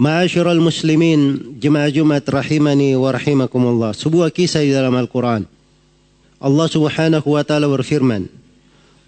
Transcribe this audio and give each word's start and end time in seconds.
Ma'asyiral 0.00 0.60
muslimin, 0.60 1.56
jemaah 1.60 1.92
Jumat 1.92 2.24
rahimani 2.24 2.96
wa 2.96 3.12
rahimakumullah. 3.12 3.92
Sebuah 3.92 4.32
kisah 4.32 4.64
di 4.64 4.72
dalam 4.72 4.96
Al-Quran. 4.96 5.44
Allah 6.40 6.66
subhanahu 6.72 7.36
wa 7.36 7.42
ta'ala 7.44 7.68
berfirman, 7.68 8.40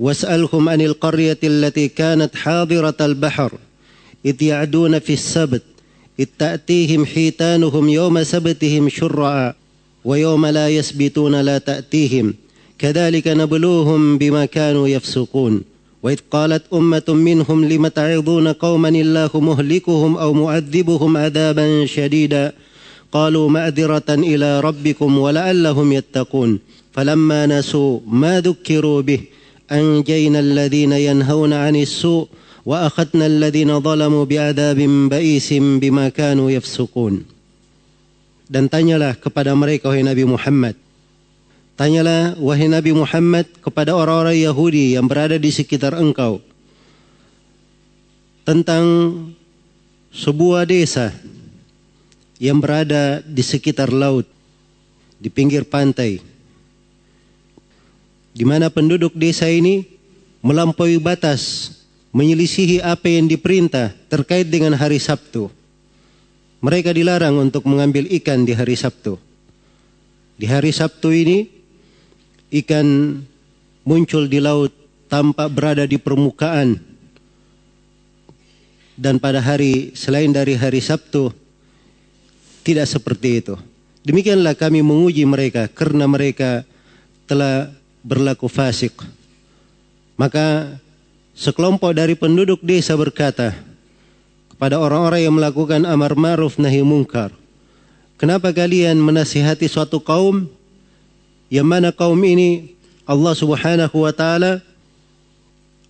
واسألهم 0.03 0.69
عن 0.69 0.81
القرية 0.81 1.39
التي 1.45 1.89
كانت 1.89 2.37
حاضرة 2.37 2.97
البحر 3.01 3.53
إذ 4.27 4.43
يعدون 4.43 4.99
في 4.99 5.13
السبت 5.13 5.63
إذ 6.21 6.27
تأتيهم 6.39 7.07
حيتانهم 7.07 7.89
يوم 7.89 8.23
سبتهم 8.23 8.89
شرعا 8.89 9.55
ويوم 10.05 10.47
لا 10.47 10.69
يسبتون 10.69 11.41
لا 11.41 11.59
تأتيهم 11.59 12.35
كذلك 12.79 13.29
نبلوهم 13.29 14.19
بما 14.19 14.45
كانوا 14.45 14.89
يفسقون 14.89 15.63
وإذ 16.04 16.20
قالت 16.32 16.64
أمة 16.74 17.08
منهم 17.10 17.66
لم 17.66 17.88
تعظون 17.88 18.48
قوما 18.48 18.90
الله 18.90 19.32
مهلكهم 19.34 20.12
أو 20.18 20.30
معذبهم 20.34 21.12
عذابا 21.18 21.86
شديدا؟ 21.86 22.54
قالوا 23.12 23.50
معذرة 23.50 24.10
إلى 24.10 24.60
ربكم 24.60 25.18
ولعلهم 25.18 25.88
يتقون. 25.92 26.60
فلما 26.94 27.46
نسوا 27.46 28.00
ما 28.08 28.42
ذكروا 28.42 29.02
به 29.02 29.22
أنجينا 29.72 30.40
الذين 30.40 30.92
ينهون 30.92 31.54
عن 31.54 31.76
السوء 31.76 32.28
وأخذنا 32.66 33.26
الذين 33.26 33.80
ظلموا 33.80 34.26
بعذاب 34.26 34.80
بئيس 35.10 35.50
بما 35.54 36.10
كانوا 36.10 36.52
يفسقون. 36.52 37.26
Dan 38.48 38.72
tanyalah 38.72 39.20
kepada 39.20 39.52
mereka, 39.52 39.92
wahai 39.92 40.08
Nabi 40.08 40.24
Muhammad, 40.24 40.76
Tanyalah 41.78 42.34
wahai 42.42 42.66
Nabi 42.66 42.90
Muhammad 42.90 43.46
kepada 43.62 43.94
orang-orang 43.94 44.34
Yahudi 44.34 44.98
yang 44.98 45.06
berada 45.06 45.38
di 45.38 45.54
sekitar 45.54 45.94
engkau 45.94 46.42
tentang 48.42 48.82
sebuah 50.10 50.66
desa 50.66 51.14
yang 52.42 52.58
berada 52.58 53.22
di 53.22 53.46
sekitar 53.46 53.94
laut 53.94 54.26
di 55.22 55.30
pinggir 55.30 55.70
pantai 55.70 56.18
di 58.34 58.42
mana 58.42 58.74
penduduk 58.74 59.14
desa 59.14 59.46
ini 59.46 59.86
melampaui 60.42 60.98
batas 60.98 61.74
menyelisihi 62.10 62.82
apa 62.82 63.06
yang 63.06 63.30
diperintah 63.30 63.94
terkait 64.10 64.50
dengan 64.50 64.74
hari 64.74 64.98
Sabtu. 64.98 65.54
Mereka 66.62 66.90
dilarang 66.90 67.38
untuk 67.38 67.70
mengambil 67.70 68.10
ikan 68.18 68.42
di 68.42 68.58
hari 68.58 68.74
Sabtu. 68.74 69.18
Di 70.38 70.50
hari 70.50 70.74
Sabtu 70.74 71.14
ini 71.14 71.57
ikan 72.52 73.20
muncul 73.84 74.28
di 74.28 74.40
laut 74.40 74.72
tampak 75.08 75.48
berada 75.52 75.84
di 75.88 75.96
permukaan 75.96 76.80
dan 78.98 79.22
pada 79.22 79.40
hari 79.40 79.94
selain 79.94 80.34
dari 80.34 80.58
hari 80.58 80.82
Sabtu 80.82 81.32
tidak 82.66 82.90
seperti 82.90 83.40
itu. 83.40 83.56
Demikianlah 84.04 84.58
kami 84.58 84.84
menguji 84.84 85.24
mereka 85.24 85.72
karena 85.72 86.10
mereka 86.10 86.68
telah 87.30 87.72
berlaku 88.04 88.52
fasik. 88.52 88.96
Maka 90.18 90.80
sekelompok 91.38 91.94
dari 91.94 92.18
penduduk 92.18 92.60
desa 92.66 92.98
berkata 92.98 93.54
kepada 94.50 94.82
orang-orang 94.82 95.22
yang 95.30 95.36
melakukan 95.38 95.86
amar 95.86 96.18
ma'ruf 96.18 96.58
nahi 96.58 96.82
mungkar, 96.82 97.30
"Kenapa 98.18 98.50
kalian 98.50 98.98
menasihati 98.98 99.70
suatu 99.70 100.02
kaum 100.02 100.50
yang 101.48 101.68
mana 101.68 101.96
kaum 101.96 102.20
ini 102.24 102.76
Allah 103.08 103.34
Subhanahu 103.36 104.04
wa 104.04 104.12
taala 104.12 104.60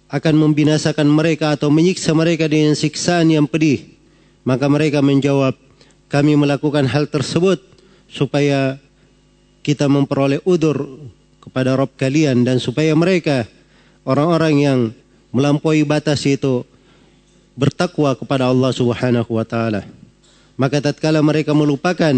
akan 0.07 0.35
membinasakan 0.39 1.09
mereka 1.09 1.51
atau 1.51 1.67
menyiksa 1.67 2.15
mereka 2.15 2.47
dengan 2.47 2.77
siksaan 2.77 3.27
yang 3.27 3.49
pedih. 3.49 3.83
Maka 4.47 4.71
mereka 4.71 5.03
menjawab, 5.03 5.59
kami 6.07 6.39
melakukan 6.39 6.87
hal 6.87 7.11
tersebut 7.11 7.59
supaya 8.07 8.79
kita 9.67 9.91
memperoleh 9.91 10.39
udur 10.47 11.11
kepada 11.43 11.75
Rob 11.75 11.91
kalian 11.99 12.47
dan 12.47 12.63
supaya 12.63 12.95
mereka 12.95 13.43
orang-orang 14.07 14.55
yang 14.63 14.79
melampaui 15.35 15.83
batas 15.83 16.23
itu 16.23 16.63
bertakwa 17.59 18.15
kepada 18.15 18.47
Allah 18.47 18.71
Subhanahu 18.71 19.27
wa 19.35 19.43
taala. 19.43 19.83
Maka 20.55 20.79
tatkala 20.79 21.19
mereka 21.19 21.51
melupakan 21.51 22.15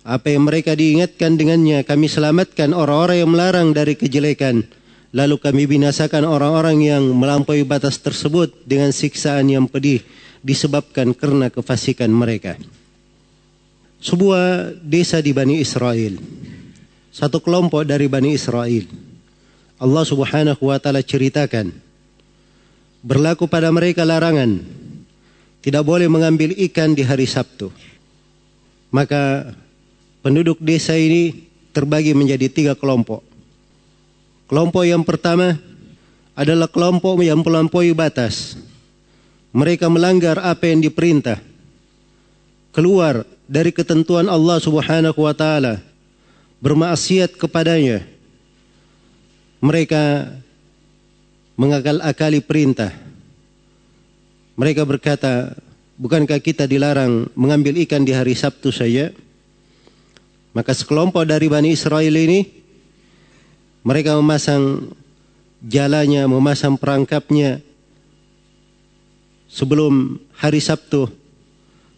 apa 0.00 0.32
yang 0.32 0.48
mereka 0.48 0.72
diingatkan 0.72 1.36
dengannya 1.36 1.84
kami 1.84 2.08
selamatkan 2.08 2.72
orang-orang 2.72 3.20
yang 3.20 3.30
melarang 3.30 3.68
dari 3.76 3.96
kejelekan. 3.96 4.64
Lalu 5.10 5.36
kami 5.42 5.66
binasakan 5.66 6.22
orang-orang 6.22 6.86
yang 6.86 7.02
melampaui 7.12 7.66
batas 7.66 7.98
tersebut 7.98 8.54
dengan 8.62 8.94
siksaan 8.94 9.50
yang 9.50 9.66
pedih 9.66 10.00
disebabkan 10.40 11.12
karena 11.12 11.50
kefasikan 11.50 12.08
mereka. 12.08 12.54
Sebuah 14.00 14.78
desa 14.80 15.20
di 15.20 15.34
Bani 15.34 15.60
Israel. 15.60 16.16
Satu 17.10 17.42
kelompok 17.42 17.84
dari 17.84 18.06
Bani 18.06 18.32
Israel. 18.32 18.86
Allah 19.82 20.04
subhanahu 20.06 20.62
wa 20.62 20.78
ta'ala 20.78 21.04
ceritakan. 21.04 21.74
Berlaku 23.02 23.50
pada 23.50 23.68
mereka 23.74 24.06
larangan. 24.06 24.62
Tidak 25.60 25.84
boleh 25.84 26.08
mengambil 26.08 26.56
ikan 26.70 26.96
di 26.96 27.04
hari 27.04 27.28
Sabtu. 27.28 27.68
Maka 28.94 29.52
penduduk 30.20 30.60
desa 30.60 30.96
ini 30.96 31.48
terbagi 31.72 32.12
menjadi 32.16 32.46
tiga 32.48 32.72
kelompok. 32.76 33.24
Kelompok 34.50 34.82
yang 34.82 35.06
pertama 35.06 35.56
adalah 36.34 36.66
kelompok 36.66 37.20
yang 37.22 37.40
melampaui 37.44 37.94
batas. 37.94 38.58
Mereka 39.50 39.90
melanggar 39.90 40.38
apa 40.38 40.70
yang 40.70 40.82
diperintah. 40.82 41.42
Keluar 42.70 43.26
dari 43.50 43.74
ketentuan 43.74 44.30
Allah 44.30 44.62
Subhanahu 44.62 45.26
wa 45.26 45.34
taala, 45.34 45.82
bermaksiat 46.62 47.34
kepadanya. 47.34 48.06
Mereka 49.58 50.32
mengakal-akali 51.58 52.40
perintah. 52.40 52.94
Mereka 54.54 54.86
berkata, 54.86 55.52
bukankah 55.98 56.38
kita 56.40 56.64
dilarang 56.64 57.28
mengambil 57.34 57.76
ikan 57.84 58.06
di 58.06 58.14
hari 58.14 58.38
Sabtu 58.38 58.70
saja? 58.72 59.12
Maka 60.50 60.74
sekelompok 60.74 61.22
dari 61.26 61.46
Bani 61.46 61.70
Israel 61.70 62.10
ini 62.10 62.42
mereka 63.86 64.18
memasang 64.18 64.90
jalannya, 65.62 66.26
memasang 66.26 66.74
perangkapnya 66.74 67.62
sebelum 69.46 70.18
hari 70.34 70.58
Sabtu. 70.58 71.06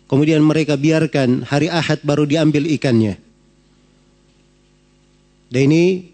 Kemudian 0.09 0.45
mereka 0.45 0.77
biarkan 0.77 1.49
hari 1.49 1.73
Ahad 1.73 2.05
baru 2.05 2.29
diambil 2.29 2.69
ikannya. 2.69 3.17
Dan 5.49 5.73
ini 5.73 6.13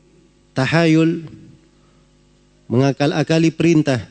tahayul 0.55 1.27
mengakal-akali 2.71 3.51
perintah 3.51 4.07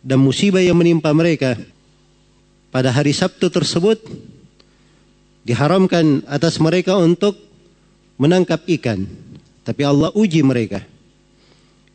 dan 0.00 0.16
musibah 0.20 0.64
yang 0.64 0.80
menimpa 0.80 1.12
mereka 1.12 1.60
pada 2.72 2.88
hari 2.88 3.12
Sabtu 3.12 3.52
tersebut 3.52 4.00
diharamkan 5.44 6.24
atas 6.28 6.60
mereka 6.60 6.96
untuk 7.00 7.36
menangkap 8.20 8.60
ikan. 8.80 9.08
Tapi 9.64 9.82
Allah 9.84 10.12
uji 10.12 10.44
mereka. 10.44 10.84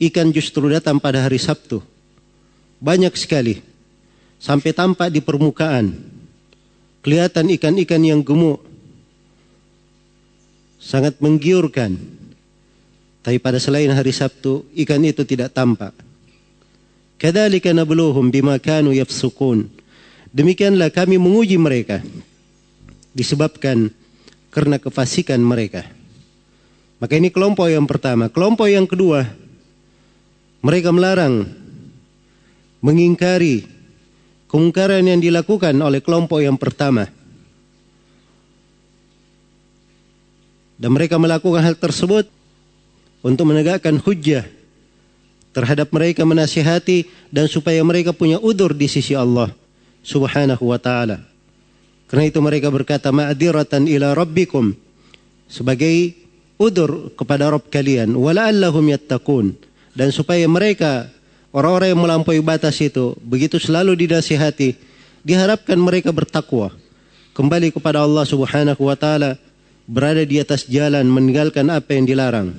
Ikan 0.02 0.34
justru 0.34 0.68
datang 0.70 1.00
pada 1.00 1.24
hari 1.24 1.40
Sabtu. 1.40 1.82
Banyak 2.82 3.14
sekali. 3.16 3.62
Sampai 4.42 4.76
tampak 4.76 5.10
di 5.10 5.24
permukaan. 5.24 5.96
Kelihatan 7.02 7.54
ikan-ikan 7.58 8.02
yang 8.02 8.22
gemuk. 8.26 8.62
Sangat 10.82 11.18
menggiurkan. 11.22 11.98
Tapi 13.26 13.42
pada 13.42 13.58
selain 13.58 13.90
hari 13.90 14.14
Sabtu, 14.14 14.70
ikan 14.86 15.02
itu 15.02 15.26
tidak 15.26 15.50
tampak. 15.50 15.98
Kadzalika 17.18 17.74
nabluhum 17.74 18.30
bima 18.30 18.60
kanu 18.62 18.94
yafsukun. 18.94 19.66
Demikianlah 20.30 20.92
kami 20.92 21.18
menguji 21.18 21.58
mereka 21.58 22.04
disebabkan 23.16 23.90
karena 24.52 24.76
kefasikan 24.76 25.40
mereka. 25.40 25.88
Maka 27.00 27.16
ini 27.16 27.32
kelompok 27.32 27.72
yang 27.72 27.88
pertama. 27.88 28.28
Kelompok 28.28 28.68
yang 28.68 28.84
kedua, 28.84 29.24
mereka 30.60 30.92
melarang 30.92 31.48
mengingkari 32.84 33.66
kemungkaran 34.52 35.04
yang 35.04 35.20
dilakukan 35.24 35.76
oleh 35.80 36.00
kelompok 36.04 36.40
yang 36.44 36.56
pertama. 36.56 37.08
Dan 40.76 40.92
mereka 40.92 41.16
melakukan 41.16 41.64
hal 41.64 41.76
tersebut 41.80 42.28
untuk 43.24 43.48
menegakkan 43.48 43.96
hujah 43.96 44.44
terhadap 45.56 45.88
mereka 45.96 46.28
menasihati 46.28 47.08
dan 47.32 47.48
supaya 47.48 47.80
mereka 47.80 48.12
punya 48.12 48.36
udur 48.44 48.76
di 48.76 48.92
sisi 48.92 49.16
Allah 49.16 49.56
subhanahu 50.04 50.68
wa 50.68 50.76
ta'ala. 50.76 51.35
Karena 52.06 52.30
itu 52.30 52.40
mereka 52.42 52.70
berkata 52.70 53.10
ma'diratan 53.10 53.90
ila 53.90 54.14
rabbikum. 54.14 54.78
Sebagai 55.50 56.14
udur 56.62 57.14
kepada 57.18 57.50
Rabb 57.50 57.70
kalian 57.74 58.14
wala'allahum 58.14 58.94
yattaqun. 58.94 59.58
Dan 59.96 60.12
supaya 60.14 60.46
mereka 60.46 61.10
orang-orang 61.56 61.96
yang 61.96 62.02
melampaui 62.04 62.42
batas 62.44 62.78
itu 62.84 63.16
begitu 63.24 63.58
selalu 63.58 63.96
dinasihati 64.06 64.78
diharapkan 65.26 65.80
mereka 65.80 66.14
bertakwa. 66.14 66.70
Kembali 67.36 67.74
kepada 67.74 68.06
Allah 68.06 68.24
Subhanahu 68.28 68.86
wa 68.86 68.96
taala 68.96 69.40
berada 69.90 70.22
di 70.24 70.38
atas 70.38 70.70
jalan 70.70 71.10
meninggalkan 71.10 71.68
apa 71.74 71.96
yang 71.98 72.06
dilarang. 72.06 72.54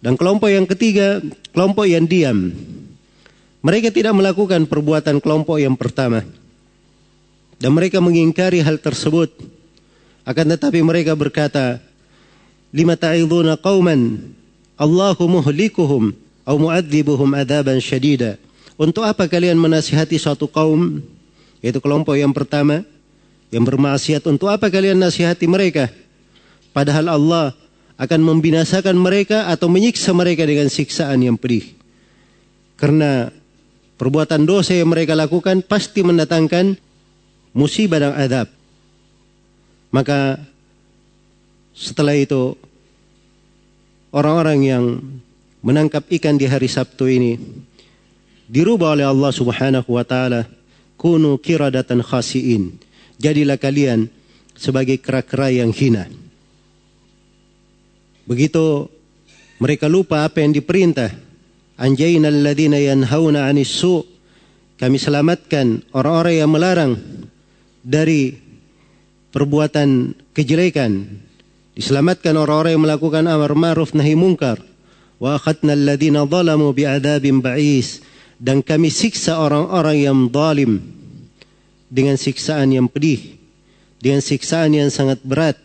Dan 0.00 0.16
kelompok 0.16 0.48
yang 0.48 0.64
ketiga 0.64 1.20
kelompok 1.52 1.86
yang 1.86 2.08
diam. 2.08 2.50
Mereka 3.60 3.92
tidak 3.92 4.16
melakukan 4.16 4.64
perbuatan 4.64 5.20
kelompok 5.20 5.60
yang 5.60 5.76
pertama 5.76 6.24
dan 7.60 7.70
mereka 7.76 8.00
mengingkari 8.00 8.64
hal 8.64 8.80
tersebut. 8.80 9.28
Akan 10.24 10.48
tetapi 10.48 10.80
mereka 10.80 11.12
berkata, 11.12 11.78
lima 12.72 12.96
ta'iduna 12.96 13.60
qauman 13.60 14.32
Allahu 14.80 15.28
muhlikuhum 15.28 16.16
atau 16.48 16.56
mu'adzibuhum 16.58 17.30
adaban 17.36 17.78
syadida. 17.78 18.34
Untuk 18.74 19.06
apa 19.06 19.28
kalian 19.28 19.54
menasihati 19.54 20.16
suatu 20.18 20.48
kaum, 20.48 20.98
yaitu 21.62 21.78
kelompok 21.78 22.16
yang 22.18 22.34
pertama, 22.34 22.82
yang 23.52 23.62
bermaksiat, 23.62 24.24
untuk 24.26 24.50
apa 24.50 24.66
kalian 24.66 24.98
nasihati 24.98 25.46
mereka? 25.46 25.92
Padahal 26.74 27.12
Allah 27.12 27.46
akan 28.00 28.20
membinasakan 28.24 28.96
mereka 28.98 29.46
atau 29.46 29.70
menyiksa 29.70 30.10
mereka 30.10 30.42
dengan 30.42 30.66
siksaan 30.66 31.22
yang 31.22 31.36
pedih. 31.36 31.70
Karena 32.80 33.30
perbuatan 34.00 34.42
dosa 34.42 34.72
yang 34.72 34.90
mereka 34.90 35.12
lakukan 35.12 35.60
pasti 35.62 36.00
mendatangkan 36.00 36.74
musibah 37.54 37.98
dan 37.98 38.14
adab. 38.14 38.48
Maka 39.90 40.38
setelah 41.74 42.14
itu 42.14 42.54
orang-orang 44.14 44.58
yang 44.62 44.84
menangkap 45.60 46.06
ikan 46.20 46.38
di 46.38 46.46
hari 46.46 46.70
Sabtu 46.70 47.10
ini 47.10 47.36
dirubah 48.50 48.98
oleh 48.98 49.06
Allah 49.06 49.32
Subhanahu 49.34 49.90
wa 49.94 50.04
taala 50.06 50.46
kunu 50.98 51.38
kiradatan 51.38 52.02
khasiin. 52.02 52.78
Jadilah 53.20 53.60
kalian 53.60 54.08
sebagai 54.56 54.96
kera-kera 55.00 55.52
yang 55.52 55.74
hina. 55.74 56.08
Begitu 58.24 58.88
mereka 59.60 59.90
lupa 59.90 60.24
apa 60.24 60.40
yang 60.40 60.56
diperintah. 60.56 61.12
Anjayna 61.80 62.28
alladhina 62.28 62.76
yanhauna 62.76 63.48
'anis 63.48 63.72
su' 63.72 64.04
kami 64.80 64.96
selamatkan 64.96 65.84
orang-orang 65.92 66.34
yang 66.40 66.50
melarang 66.52 66.92
dari 67.80 68.36
perbuatan 69.30 70.14
kejelekan. 70.36 71.06
Diselamatkan 71.74 72.36
orang-orang 72.36 72.76
yang 72.76 72.84
melakukan 72.84 73.24
amar 73.24 73.56
ma'ruf 73.56 73.96
nahi 73.96 74.12
mungkar. 74.18 74.60
Wa 75.16 75.40
akhadna 75.40 75.72
alladhina 75.72 76.26
zalamu 76.28 76.74
bi'adabin 76.74 77.40
ba'is. 77.40 78.04
Dan 78.40 78.64
kami 78.64 78.88
siksa 78.88 79.36
orang-orang 79.40 79.96
yang 80.00 80.18
zalim 80.32 80.80
dengan 81.88 82.16
siksaan 82.16 82.72
yang 82.72 82.88
pedih. 82.88 83.36
Dengan 84.00 84.20
siksaan 84.24 84.72
yang 84.76 84.88
sangat 84.88 85.20
berat. 85.24 85.56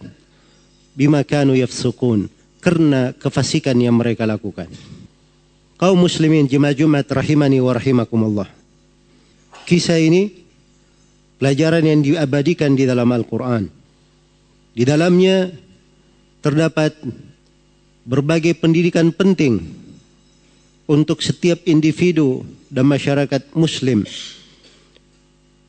Bima 0.96 1.24
kanu 1.24 1.56
yafsukun. 1.56 2.32
Karena 2.64 3.12
kefasikan 3.16 3.76
yang 3.80 3.96
mereka 3.96 4.24
lakukan. 4.24 4.72
Kaum 5.76 6.00
muslimin 6.00 6.48
jemaah 6.48 6.72
Jumat 6.72 7.04
rahimani 7.12 7.60
wa 7.60 7.76
rahimakumullah. 7.76 8.48
Kisah 9.68 10.00
ini 10.00 10.45
pelajaran 11.40 11.84
yang 11.84 12.00
diabadikan 12.02 12.74
di 12.74 12.88
dalam 12.88 13.10
Al-Quran. 13.12 13.68
Di 14.76 14.84
dalamnya 14.84 15.52
terdapat 16.44 16.96
berbagai 18.06 18.54
pendidikan 18.60 19.10
penting 19.10 19.64
untuk 20.86 21.24
setiap 21.26 21.64
individu 21.66 22.46
dan 22.70 22.86
masyarakat 22.86 23.56
muslim. 23.58 24.06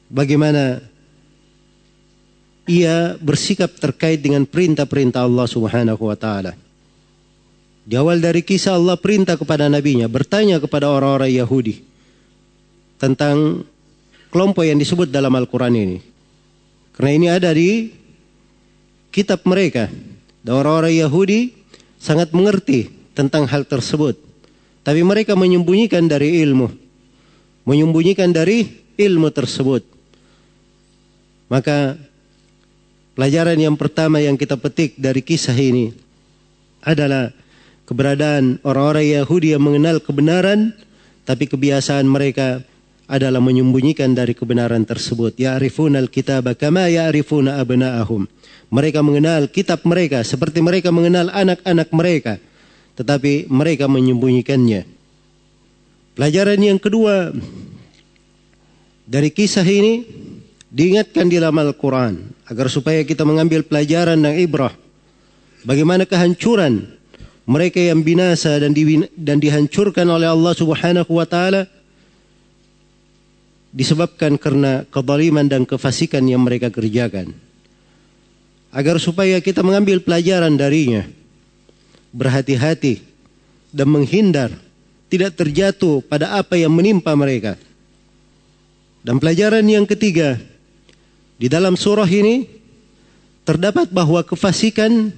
Bagaimana 0.07 0.85
ia 2.67 3.15
bersikap 3.23 3.79
terkait 3.79 4.21
dengan 4.21 4.45
perintah-perintah 4.45 5.23
Allah 5.23 5.47
Subhanahu 5.47 6.03
wa 6.03 6.19
taala. 6.19 6.53
Di 7.87 7.95
awal 7.95 8.19
dari 8.19 8.43
kisah 8.43 8.75
Allah 8.75 8.99
perintah 8.99 9.39
kepada 9.39 9.71
nabinya 9.71 10.11
bertanya 10.11 10.59
kepada 10.59 10.91
orang-orang 10.91 11.31
Yahudi 11.31 11.87
tentang 12.99 13.63
kelompok 14.31 14.67
yang 14.67 14.79
disebut 14.79 15.11
dalam 15.11 15.33
Al-Quran 15.35 15.75
ini. 15.75 15.99
Karena 16.97 17.11
ini 17.13 17.27
ada 17.29 17.51
di 17.53 17.93
kitab 19.13 19.45
mereka. 19.45 19.89
Dan 20.41 20.63
orang-orang 20.63 20.95
Yahudi 20.95 21.53
sangat 21.99 22.31
mengerti 22.31 22.89
tentang 23.17 23.49
hal 23.51 23.67
tersebut. 23.67 24.17
Tapi 24.87 25.01
mereka 25.03 25.35
menyembunyikan 25.35 26.07
dari 26.07 26.41
ilmu. 26.47 26.71
Menyembunyikan 27.67 28.31
dari 28.31 28.65
ilmu 28.95 29.29
tersebut. 29.35 29.83
Maka 31.51 31.99
pelajaran 33.19 33.59
yang 33.59 33.75
pertama 33.75 34.23
yang 34.23 34.39
kita 34.39 34.55
petik 34.55 34.95
dari 34.99 35.23
kisah 35.23 35.55
ini 35.55 35.91
adalah 36.83 37.35
keberadaan 37.87 38.63
orang-orang 38.63 39.23
Yahudi 39.23 39.55
yang 39.55 39.63
mengenal 39.63 40.03
kebenaran 40.03 40.75
tapi 41.27 41.51
kebiasaan 41.51 42.07
mereka 42.07 42.63
adalah 43.07 43.39
menyembunyikan 43.39 44.13
dari 44.15 44.35
kebenaran 44.35 44.83
tersebut. 44.83 45.39
Ya'rifuna 45.39 46.03
al-kitaba 46.03 46.59
kama 46.59 46.91
ya'rifuna 46.91 47.63
abna'ahum. 47.63 48.27
Mereka 48.71 48.99
mengenal 49.03 49.47
kitab 49.47 49.87
mereka 49.87 50.27
seperti 50.27 50.59
mereka 50.59 50.91
mengenal 50.91 51.31
anak-anak 51.31 51.89
mereka. 51.95 52.35
Tetapi 52.99 53.47
mereka 53.47 53.87
menyembunyikannya. 53.87 54.83
Pelajaran 56.19 56.59
yang 56.59 56.81
kedua 56.83 57.31
dari 59.07 59.31
kisah 59.31 59.63
ini 59.63 60.03
diingatkan 60.73 61.31
di 61.31 61.39
dalam 61.39 61.55
Al-Quran 61.63 62.35
agar 62.51 62.67
supaya 62.67 63.07
kita 63.07 63.23
mengambil 63.23 63.63
pelajaran 63.63 64.19
dan 64.19 64.35
ibrah 64.35 64.75
bagaimana 65.63 66.09
kehancuran 66.09 66.89
mereka 67.47 67.79
yang 67.79 68.03
binasa 68.03 68.59
dan, 68.59 68.75
di, 68.75 69.07
dan 69.15 69.39
dihancurkan 69.39 70.09
oleh 70.11 70.27
Allah 70.27 70.53
Subhanahu 70.57 71.11
wa 71.15 71.27
taala 71.29 71.71
disebabkan 73.77 74.41
karena 74.41 74.89
kezaliman 74.89 75.45
dan 75.45 75.69
kefasikan 75.69 76.25
yang 76.25 76.41
mereka 76.41 76.73
kerjakan. 76.73 77.37
Agar 78.73 78.97
supaya 78.97 79.37
kita 79.45 79.61
mengambil 79.61 80.01
pelajaran 80.01 80.57
darinya, 80.57 81.05
berhati-hati 82.17 83.05
dan 83.77 83.93
menghindar 83.93 84.49
tidak 85.13 85.37
terjatuh 85.37 86.01
pada 86.01 86.41
apa 86.41 86.57
yang 86.57 86.73
menimpa 86.73 87.13
mereka. 87.13 87.61
Dan 89.05 89.21
pelajaran 89.21 89.63
yang 89.69 89.85
ketiga, 89.85 90.41
di 91.37 91.47
dalam 91.47 91.77
surah 91.77 92.09
ini 92.09 92.49
terdapat 93.45 93.93
bahwa 93.93 94.25
kefasikan 94.25 95.13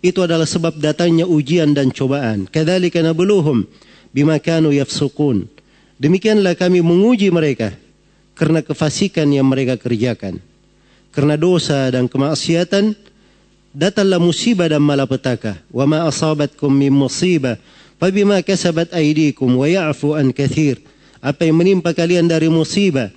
itu 0.00 0.22
adalah 0.22 0.46
sebab 0.46 0.78
datangnya 0.78 1.26
ujian 1.26 1.74
dan 1.74 1.90
cobaan. 1.90 2.46
Kadzalika 2.46 3.02
nabluhum 3.02 3.66
bima 4.14 4.38
kanu 4.38 4.70
yafsukun. 4.70 5.50
Demikianlah 6.00 6.56
kami 6.56 6.80
menguji 6.80 7.28
mereka 7.30 7.83
karena 8.34 8.60
kefasikan 8.60 9.30
yang 9.30 9.46
mereka 9.46 9.78
kerjakan. 9.78 10.38
Karena 11.14 11.38
dosa 11.38 11.90
dan 11.94 12.10
kemaksiatan 12.10 12.98
datanglah 13.70 14.18
musibah 14.18 14.66
dan 14.66 14.82
malapetaka. 14.82 15.62
Wa 15.70 15.86
ma 15.86 16.06
asabatkum 16.06 16.70
min 16.70 16.90
musibah 16.90 17.58
fabima 18.02 18.42
kasabat 18.42 18.90
aydikum 18.90 19.50
wa 19.54 19.66
ya'fu 19.70 20.18
an 20.18 20.34
kathir. 20.34 20.82
Apa 21.24 21.46
yang 21.46 21.56
menimpa 21.56 21.94
kalian 21.96 22.28
dari 22.28 22.50
musibah 22.50 23.08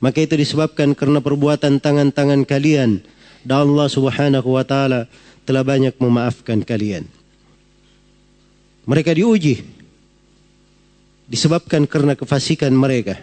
maka 0.00 0.24
itu 0.24 0.32
disebabkan 0.32 0.96
karena 0.96 1.20
perbuatan 1.20 1.76
tangan-tangan 1.76 2.48
kalian 2.48 3.04
dan 3.44 3.68
Allah 3.68 3.88
Subhanahu 3.88 4.56
wa 4.56 4.64
taala 4.64 5.04
telah 5.44 5.60
banyak 5.60 5.92
memaafkan 6.00 6.64
kalian. 6.64 7.04
Mereka 8.88 9.12
diuji 9.12 9.60
disebabkan 11.28 11.84
karena 11.84 12.16
kefasikan 12.16 12.72
mereka. 12.72 13.20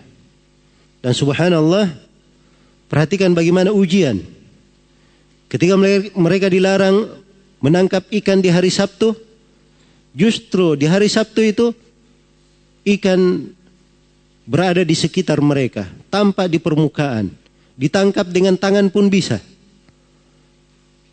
Dan 1.03 1.13
subhanallah, 1.13 1.93
perhatikan 2.89 3.31
bagaimana 3.31 3.69
ujian. 3.71 4.19
Ketika 5.47 5.79
mereka 6.17 6.51
dilarang 6.51 7.07
menangkap 7.63 8.03
ikan 8.21 8.43
di 8.43 8.51
hari 8.51 8.67
Sabtu, 8.67 9.15
justru 10.11 10.75
di 10.75 10.89
hari 10.89 11.07
Sabtu 11.07 11.39
itu 11.45 11.65
ikan 12.97 13.47
berada 14.43 14.83
di 14.83 14.95
sekitar 14.95 15.39
mereka, 15.39 15.87
tanpa 16.11 16.47
di 16.51 16.59
permukaan. 16.59 17.31
Ditangkap 17.77 18.27
dengan 18.33 18.57
tangan 18.57 18.89
pun 18.89 19.05
bisa 19.07 19.37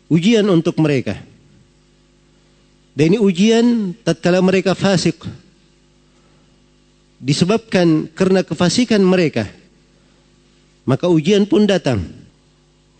ujian 0.09 0.45
untuk 0.49 0.77
mereka. 0.81 1.17
Dan 2.95 3.13
ini 3.13 3.19
ujian 3.19 3.91
tatkala 4.07 4.39
mereka 4.39 4.71
fasik. 4.71 5.19
Disebabkan 7.19 8.07
karena 8.15 8.41
kefasikan 8.45 9.03
mereka. 9.03 9.51
Maka 10.85 11.09
ujian 11.09 11.49
pun 11.49 11.65
datang. 11.65 12.05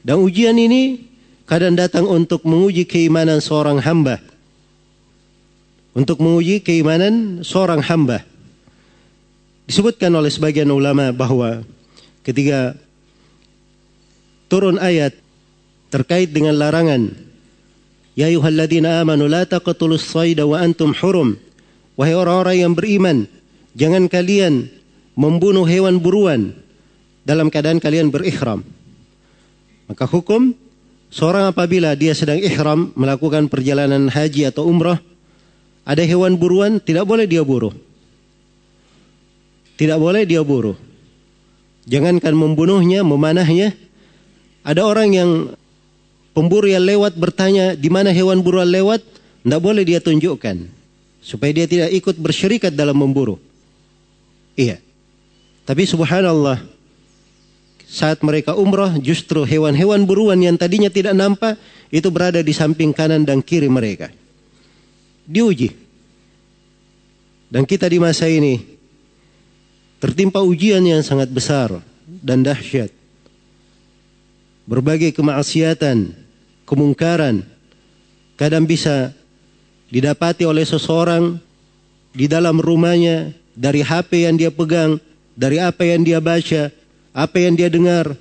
Dan 0.01 0.21
ujian 0.21 0.57
ini 0.57 1.05
kadang 1.45 1.77
datang 1.77 2.05
untuk 2.09 2.41
menguji 2.45 2.85
keimanan 2.85 3.41
seorang 3.41 3.81
hamba. 3.81 4.21
Untuk 5.93 6.19
menguji 6.19 6.65
keimanan 6.65 7.45
seorang 7.45 7.79
hamba. 7.85 8.25
Disebutkan 9.65 10.13
oleh 10.13 10.29
sebagian 10.29 10.69
ulama 10.69 11.09
bahwa 11.13 11.65
ketika 12.25 12.77
turun 14.49 14.77
ayat 14.81 15.13
terkait 15.89 16.29
dengan 16.29 16.57
larangan 16.57 17.13
Ya 18.15 18.31
ayyuhalladzina 18.31 19.03
amanu 19.03 19.27
la 19.27 19.43
taqtulus 19.43 20.07
sayda 20.07 20.47
wa 20.47 20.55
antum 20.55 20.95
hurum 20.95 21.35
wahai 21.99 22.15
orang-orang 22.15 22.63
yang 22.63 22.71
beriman 22.71 23.27
jangan 23.75 24.07
kalian 24.07 24.71
membunuh 25.19 25.67
hewan 25.67 25.99
buruan 25.99 26.55
dalam 27.25 27.49
keadaan 27.49 27.81
kalian 27.81 28.13
berihram 28.13 28.61
maka 29.89 30.05
hukum 30.05 30.53
seorang 31.09 31.49
apabila 31.49 31.97
dia 31.97 32.13
sedang 32.13 32.37
ihram 32.37 32.93
melakukan 32.93 33.49
perjalanan 33.49 34.07
haji 34.07 34.47
atau 34.47 34.69
umrah 34.69 35.01
ada 35.83 36.05
hewan 36.05 36.37
buruan 36.37 36.77
tidak 36.77 37.03
boleh 37.03 37.25
dia 37.25 37.41
buruh 37.41 37.73
tidak 39.75 39.97
boleh 39.97 40.23
dia 40.23 40.45
buruh 40.45 40.77
jangankan 41.89 42.37
membunuhnya 42.37 43.01
memanahnya 43.01 43.73
ada 44.65 44.81
orang 44.81 45.09
yang 45.13 45.29
pemburu 46.35 46.67
yang 46.67 46.83
lewat 46.83 47.15
bertanya 47.15 47.77
di 47.79 47.87
mana 47.87 48.11
hewan 48.11 48.43
buruan 48.43 48.67
lewat, 48.67 48.99
tidak 49.45 49.61
boleh 49.63 49.87
dia 49.87 50.03
tunjukkan. 50.03 50.67
Supaya 51.23 51.53
dia 51.55 51.65
tidak 51.65 51.89
ikut 51.95 52.17
bersyirikat 52.17 52.75
dalam 52.75 52.99
memburu. 52.99 53.37
Iya. 54.57 54.83
Tapi 55.65 55.85
subhanallah, 55.85 56.61
saat 57.85 58.19
mereka 58.25 58.57
umrah 58.57 58.97
justru 58.97 59.45
hewan-hewan 59.45 60.03
buruan 60.03 60.41
yang 60.41 60.57
tadinya 60.57 60.89
tidak 60.89 61.13
nampak 61.13 61.55
itu 61.93 62.09
berada 62.09 62.41
di 62.41 62.51
samping 62.51 62.91
kanan 62.91 63.23
dan 63.23 63.39
kiri 63.45 63.69
mereka. 63.69 64.09
Diuji. 65.25 65.71
Dan 67.49 67.63
kita 67.63 67.85
di 67.87 68.01
masa 68.01 68.25
ini 68.27 68.59
tertimpa 70.01 70.43
ujian 70.43 70.83
yang 70.83 71.05
sangat 71.05 71.29
besar 71.31 71.71
dan 72.05 72.43
dahsyat. 72.43 72.91
Berbagai 74.65 75.13
kemaksiatan, 75.13 76.11
kemungkaran 76.65 77.45
kadang 78.35 78.65
bisa 78.65 79.13
didapati 79.93 80.43
oleh 80.43 80.65
seseorang 80.65 81.37
di 82.11 82.25
dalam 82.25 82.57
rumahnya 82.57 83.31
dari 83.55 83.85
HP 83.85 84.27
yang 84.27 84.35
dia 84.35 84.51
pegang, 84.51 84.99
dari 85.37 85.61
apa 85.61 85.85
yang 85.85 86.03
dia 86.03 86.19
baca, 86.19 86.73
apa 87.15 87.39
yang 87.39 87.55
dia 87.55 87.71
dengar. 87.71 88.19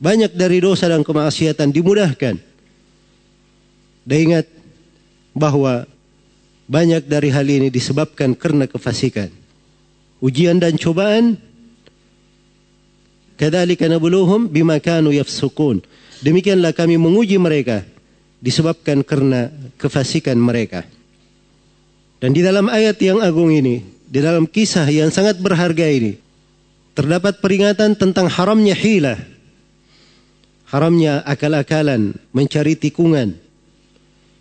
Banyak 0.00 0.36
dari 0.36 0.60
dosa 0.60 0.88
dan 0.88 1.00
kemaksiatan 1.00 1.72
dimudahkan. 1.72 2.36
Dan 4.04 4.16
ingat 4.16 4.46
bahwa 5.32 5.88
banyak 6.68 7.04
dari 7.08 7.28
hal 7.32 7.44
ini 7.48 7.68
disebabkan 7.72 8.36
karena 8.36 8.68
kefasikan. 8.68 9.32
Ujian 10.20 10.60
dan 10.60 10.76
cobaan 10.76 11.40
kadzalika 13.40 13.88
nabluhum 13.88 14.48
bima 14.48 14.76
kanu 14.80 15.12
yafsukun. 15.16 15.80
Demikianlah 16.20 16.76
kami 16.76 17.00
menguji 17.00 17.40
mereka 17.40 17.84
disebabkan 18.40 19.00
karena 19.04 19.48
kefasikan 19.80 20.36
mereka. 20.36 20.84
Dan 22.20 22.36
di 22.36 22.44
dalam 22.44 22.68
ayat 22.68 23.00
yang 23.00 23.24
agung 23.24 23.48
ini, 23.48 23.80
di 24.04 24.20
dalam 24.20 24.44
kisah 24.44 24.84
yang 24.92 25.08
sangat 25.08 25.40
berharga 25.40 25.88
ini, 25.88 26.20
terdapat 26.94 27.38
peringatan 27.38 27.94
tentang 27.94 28.26
haramnya 28.26 28.74
hilah. 28.74 29.18
Haramnya 30.70 31.26
akal-akalan, 31.26 32.14
mencari 32.30 32.78
tikungan. 32.78 33.34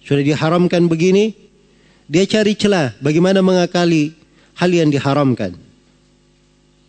Sudah 0.05 0.21
diharamkan 0.21 0.85
begini, 0.85 1.33
dia 2.05 2.25
cari 2.25 2.53
celah 2.53 2.93
bagaimana 3.01 3.41
mengakali 3.41 4.13
hal 4.57 4.69
yang 4.69 4.89
diharamkan. 4.93 5.57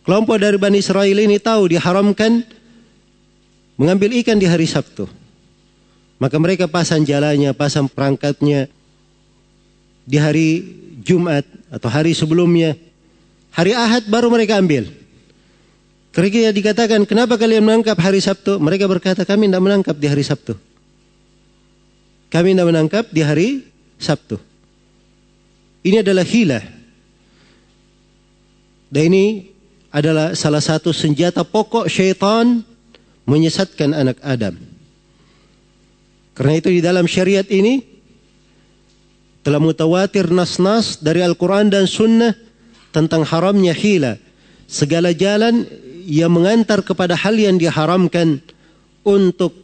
Kelompok 0.01 0.37
dari 0.41 0.57
Bani 0.57 0.81
Israel 0.81 1.17
ini 1.17 1.37
tahu 1.37 1.73
diharamkan 1.73 2.41
mengambil 3.77 4.13
ikan 4.21 4.37
di 4.37 4.49
hari 4.49 4.65
Sabtu. 4.65 5.05
Maka 6.21 6.37
mereka 6.37 6.69
pasang 6.69 7.01
jalannya, 7.01 7.49
pasang 7.57 7.89
perangkatnya 7.89 8.69
di 10.05 10.17
hari 10.21 10.49
Jumat 11.01 11.45
atau 11.73 11.89
hari 11.89 12.13
sebelumnya. 12.13 12.77
Hari 13.53 13.73
Ahad 13.73 14.05
baru 14.05 14.29
mereka 14.29 14.61
ambil. 14.61 15.00
Ketika 16.11 16.51
dikatakan, 16.51 17.07
kenapa 17.07 17.39
kalian 17.39 17.63
menangkap 17.63 17.95
hari 17.95 18.19
Sabtu? 18.19 18.59
Mereka 18.59 18.83
berkata, 18.83 19.23
kami 19.23 19.47
tidak 19.47 19.63
menangkap 19.63 19.95
di 19.95 20.07
hari 20.11 20.23
Sabtu. 20.27 20.59
Kami 22.27 22.51
tidak 22.51 22.67
menangkap 22.67 23.05
di 23.07 23.21
hari 23.23 23.49
Sabtu. 23.95 24.35
Ini 25.87 26.03
adalah 26.03 26.27
hilah. 26.27 26.63
Dan 28.91 29.03
ini 29.07 29.25
adalah 29.87 30.35
salah 30.35 30.59
satu 30.59 30.91
senjata 30.91 31.47
pokok 31.47 31.87
syaitan 31.87 32.59
menyesatkan 33.23 33.95
anak 33.95 34.19
Adam. 34.19 34.59
Karena 36.35 36.53
itu 36.59 36.69
di 36.75 36.83
dalam 36.83 37.07
syariat 37.07 37.47
ini 37.47 37.83
telah 39.47 39.63
mutawatir 39.63 40.27
nas-nas 40.27 40.99
dari 40.99 41.23
Al-Quran 41.23 41.71
dan 41.71 41.87
Sunnah 41.87 42.35
tentang 42.91 43.23
haramnya 43.23 43.71
hila. 43.71 44.19
Segala 44.67 45.11
jalan 45.11 45.67
yang 46.11 46.35
mengantar 46.35 46.83
kepada 46.83 47.15
hal 47.15 47.39
yang 47.39 47.55
diharamkan 47.55 48.43
untuk 49.07 49.55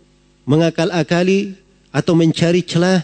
mengakal-akali 0.48 1.60
atau 1.92 2.16
mencari 2.16 2.64
celah 2.64 3.04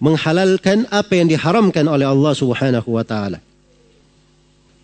menghalalkan 0.00 0.88
apa 0.88 1.12
yang 1.20 1.28
diharamkan 1.28 1.84
oleh 1.84 2.08
Allah 2.08 2.32
Subhanahu 2.32 2.88
wa 2.88 3.04
taala. 3.04 3.44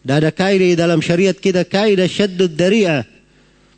Dan 0.04 0.20
ada 0.20 0.28
kaidah 0.28 0.76
dalam 0.76 1.00
syariat 1.00 1.32
kita 1.32 1.64
kaidah 1.64 2.04
syaddud 2.04 2.52
dari'ah 2.52 3.08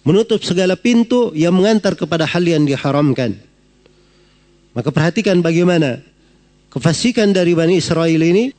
menutup 0.03 0.43
segala 0.43 0.75
pintu 0.75 1.31
yang 1.39 1.55
mengantar 1.55 1.95
kepada 1.95 2.27
hal 2.27 2.43
yang 2.43 2.67
diharamkan. 2.67 3.39
Maka 4.75 4.91
perhatikan 4.91 5.39
bagaimana 5.39 6.03
kefasikan 6.75 7.31
dari 7.31 7.55
Bani 7.55 7.79
Israel 7.79 8.21
ini, 8.27 8.51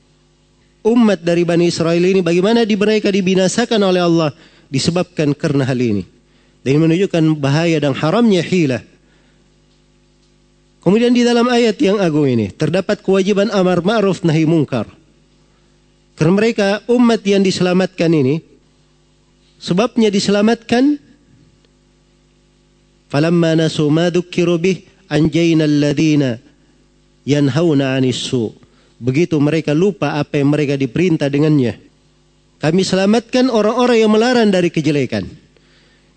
umat 0.87 1.19
dari 1.19 1.43
Bani 1.43 1.67
Israel 1.67 1.99
ini, 1.99 2.23
bagaimana 2.23 2.63
mereka 2.63 3.11
dibinasakan 3.11 3.83
oleh 3.83 3.99
Allah 3.99 4.31
disebabkan 4.67 5.35
karena 5.35 5.63
hal 5.67 5.79
ini. 5.79 6.03
Dan 6.63 6.83
menunjukkan 6.83 7.23
bahaya 7.39 7.79
dan 7.79 7.95
haramnya 7.95 8.43
hilah. 8.43 8.83
Kemudian 10.83 11.11
di 11.11 11.23
dalam 11.23 11.47
ayat 11.51 11.75
yang 11.83 11.99
agung 11.99 12.27
ini 12.27 12.47
terdapat 12.51 13.03
kewajiban 13.03 13.51
amar 13.51 13.83
ma'ruf 13.83 14.23
nahi 14.23 14.47
mungkar. 14.47 14.87
Karena 16.15 16.33
mereka 16.33 16.67
umat 16.87 17.21
yang 17.27 17.43
diselamatkan 17.43 18.09
ini 18.11 18.39
sebabnya 19.59 20.07
diselamatkan 20.07 20.97
falamma 23.11 23.53
nasu 23.59 23.87
ma 23.91 24.07
dzukiru 24.09 24.55
bih 24.55 24.87
anjayna 25.11 25.67
yanhauna 27.27 27.95
'anis 27.95 28.23
su. 28.23 28.55
Begitu 28.97 29.37
mereka 29.37 29.77
lupa 29.77 30.17
apa 30.17 30.41
yang 30.41 30.49
mereka 30.49 30.73
diperintah 30.73 31.29
dengannya, 31.29 31.77
kami 32.57 32.81
selamatkan 32.81 33.53
orang-orang 33.53 33.97
yang 34.01 34.11
melarang 34.11 34.49
dari 34.49 34.73
kejelekan. 34.73 35.29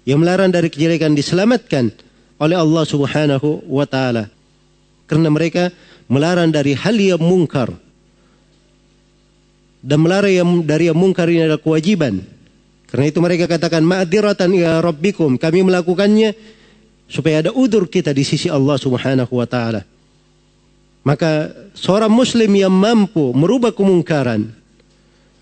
Yang 0.09 0.19
melarang 0.25 0.49
dari 0.49 0.73
kejelekan 0.73 1.13
diselamatkan 1.13 1.93
oleh 2.41 2.57
Allah 2.57 2.85
Subhanahu 2.89 3.69
wa 3.69 3.85
taala. 3.85 4.33
Karena 5.05 5.29
mereka 5.29 5.69
melarang 6.09 6.49
dari 6.49 6.73
hal 6.73 6.97
yang 6.97 7.21
mungkar. 7.21 7.69
Dan 9.85 10.01
melarang 10.01 10.33
yang 10.33 10.49
dari 10.65 10.89
yang 10.89 10.97
mungkar 10.97 11.29
ini 11.29 11.45
adalah 11.45 11.61
kewajiban. 11.61 12.25
Karena 12.89 13.07
itu 13.07 13.21
mereka 13.21 13.45
katakan 13.45 13.85
ma'diratan 13.85 14.51
ya 14.57 14.81
rabbikum. 14.81 15.37
Kami 15.37 15.61
melakukannya 15.63 16.33
supaya 17.05 17.45
ada 17.45 17.53
udur 17.53 17.85
kita 17.85 18.17
di 18.17 18.25
sisi 18.25 18.49
Allah 18.49 18.81
Subhanahu 18.81 19.37
wa 19.37 19.45
taala. 19.45 19.85
Maka 21.05 21.53
seorang 21.77 22.13
muslim 22.13 22.49
yang 22.53 22.73
mampu 22.73 23.33
merubah 23.33 23.73
kemungkaran 23.73 24.60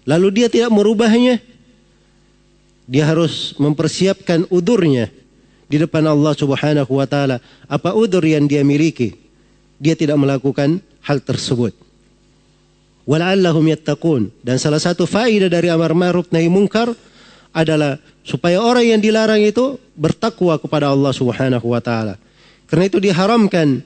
lalu 0.08 0.40
dia 0.40 0.48
tidak 0.48 0.72
merubahnya 0.72 1.36
dia 2.88 3.04
harus 3.04 3.52
mempersiapkan 3.60 4.48
udurnya 4.48 5.12
di 5.68 5.76
depan 5.76 6.00
Allah 6.08 6.32
Subhanahu 6.32 6.88
wa 6.88 7.04
taala. 7.04 7.44
Apa 7.68 7.92
udur 7.92 8.24
yang 8.24 8.48
dia 8.48 8.64
miliki? 8.64 9.12
Dia 9.76 9.92
tidak 9.92 10.16
melakukan 10.16 10.80
hal 11.04 11.20
tersebut. 11.20 11.76
Wala'allahum 13.04 13.68
yattaqun. 13.68 14.32
Dan 14.40 14.56
salah 14.56 14.80
satu 14.80 15.04
faedah 15.04 15.52
dari 15.52 15.68
amar 15.68 15.92
ma'ruf 15.92 16.32
nahi 16.32 16.48
mungkar 16.48 16.96
adalah 17.52 18.00
supaya 18.24 18.60
orang 18.60 18.96
yang 18.96 19.00
dilarang 19.04 19.44
itu 19.44 19.76
bertakwa 19.92 20.56
kepada 20.56 20.88
Allah 20.88 21.12
Subhanahu 21.12 21.68
wa 21.68 21.84
taala. 21.84 22.16
Karena 22.72 22.88
itu 22.88 23.00
diharamkan 23.00 23.84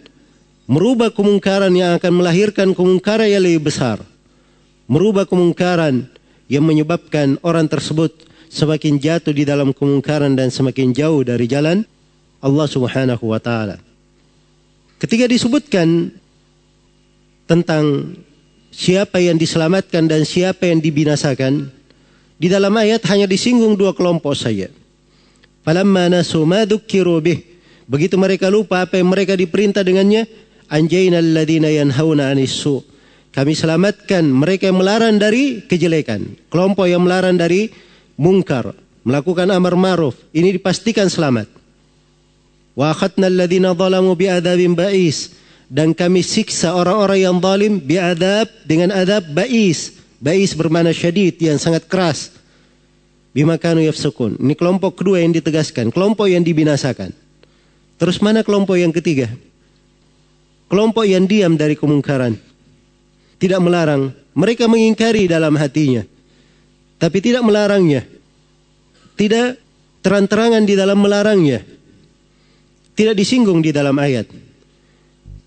merubah 0.71 1.11
kemungkaran 1.11 1.75
yang 1.75 1.99
akan 1.99 2.23
melahirkan 2.23 2.71
kemungkaran 2.71 3.27
yang 3.27 3.43
lebih 3.43 3.67
besar. 3.67 3.99
Merubah 4.91 5.25
kemungkaran 5.27 6.11
yang 6.51 6.67
menyebabkan 6.67 7.39
orang 7.47 7.71
tersebut 7.71 8.27
semakin 8.53 9.01
jatuh 9.01 9.33
di 9.33 9.49
dalam 9.49 9.73
kemungkaran 9.73 10.37
dan 10.37 10.53
semakin 10.53 10.93
jauh 10.93 11.25
dari 11.25 11.49
jalan 11.49 11.87
Allah 12.43 12.67
Subhanahu 12.69 13.25
wa 13.33 13.41
taala. 13.41 13.81
Ketika 15.01 15.25
disebutkan 15.27 16.13
tentang 17.49 18.15
siapa 18.71 19.19
yang 19.19 19.41
diselamatkan 19.41 20.07
dan 20.07 20.23
siapa 20.29 20.69
yang 20.69 20.85
dibinasakan, 20.85 21.73
di 22.37 22.51
dalam 22.51 22.75
ayat 22.75 23.07
hanya 23.07 23.31
disinggung 23.31 23.79
dua 23.79 23.95
kelompok 23.95 24.35
saja. 24.35 24.67
Falamma 25.63 26.11
nasu 26.11 26.43
ma. 26.43 26.67
Begitu 27.83 28.15
mereka 28.19 28.51
lupa 28.51 28.83
apa 28.83 28.99
yang 28.99 29.11
mereka 29.11 29.39
diperintah 29.39 29.87
dengannya, 29.87 30.27
anjayna 30.67 31.23
alladhina 31.23 31.71
yanhauna. 31.71 32.35
Kami 33.33 33.57
selamatkan 33.57 34.29
mereka 34.29 34.69
yang 34.69 34.77
melarang 34.77 35.17
dari 35.17 35.65
kejelekan. 35.65 36.37
Kelompok 36.53 36.85
yang 36.85 37.01
melarang 37.01 37.41
dari 37.41 37.73
mungkar, 38.21 38.77
melakukan 39.09 39.49
amar 39.49 39.73
ma'ruf, 39.73 40.21
ini 40.37 40.53
dipastikan 40.53 41.09
selamat. 41.09 41.49
Wa 42.77 42.93
akhadna 42.93 43.33
alladhina 43.33 43.73
zalamu 43.73 44.13
bi'adzabin 44.13 44.77
ba'is 44.77 45.33
dan 45.73 45.97
kami 45.97 46.21
siksa 46.21 46.77
orang-orang 46.77 47.25
yang 47.25 47.37
zalim 47.41 47.81
bi'adzab 47.81 48.49
dengan 48.69 48.93
adab 48.93 49.25
ba'is. 49.33 49.97
Ba'is 50.21 50.53
bermana 50.53 50.93
syadid 50.93 51.41
yang 51.41 51.57
sangat 51.57 51.89
keras. 51.89 52.37
Bima 53.33 53.57
kanu 53.57 53.81
yafsukun. 53.81 54.37
Ini 54.37 54.53
kelompok 54.53 55.01
kedua 55.01 55.25
yang 55.25 55.33
ditegaskan, 55.33 55.89
kelompok 55.89 56.29
yang 56.29 56.45
dibinasakan. 56.45 57.17
Terus 57.97 58.21
mana 58.21 58.45
kelompok 58.45 58.77
yang 58.77 58.93
ketiga? 58.93 59.33
Kelompok 60.69 61.09
yang 61.09 61.25
diam 61.25 61.57
dari 61.57 61.73
kemungkaran. 61.73 62.52
Tidak 63.43 63.59
melarang. 63.59 64.15
Mereka 64.39 64.71
mengingkari 64.71 65.27
dalam 65.27 65.59
hatinya. 65.59 66.07
Tapi 67.03 67.19
tidak 67.19 67.43
melarangnya. 67.43 68.07
Tidak 69.19 69.59
terang-terangan 69.99 70.63
di 70.63 70.79
dalam 70.79 71.03
melarangnya. 71.03 71.67
Tidak 72.95 73.19
disinggung 73.19 73.59
di 73.59 73.75
dalam 73.75 73.99
ayat. 73.99 74.31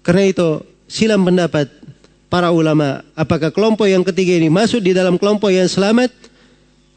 Karena 0.03 0.27
itu 0.27 0.59
silam 0.91 1.23
pendapat 1.23 1.71
para 2.27 2.51
ulama. 2.51 2.99
Apakah 3.15 3.55
kelompok 3.55 3.87
yang 3.87 4.03
ketiga 4.03 4.35
ini 4.35 4.51
masuk 4.51 4.83
di 4.83 4.91
dalam 4.91 5.15
kelompok 5.15 5.55
yang 5.55 5.71
selamat. 5.71 6.11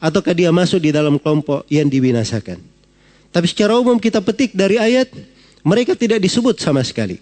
Ataukah 0.03 0.35
dia 0.35 0.51
masuk 0.51 0.83
di 0.83 0.91
dalam 0.91 1.15
kelompok 1.15 1.63
yang 1.71 1.87
dibinasakan. 1.87 2.59
Tapi 3.31 3.45
secara 3.47 3.79
umum 3.79 3.95
kita 3.95 4.19
petik 4.19 4.51
dari 4.51 4.75
ayat. 4.75 5.07
Mereka 5.63 5.95
tidak 5.95 6.19
disebut 6.23 6.59
sama 6.59 6.83
sekali 6.83 7.19